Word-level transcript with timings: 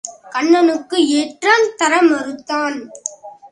கண்ணனுக்கு 0.29 0.97
ஏற்றம் 1.07 1.67
தர 1.77 2.01
மறுத்தான். 2.01 2.77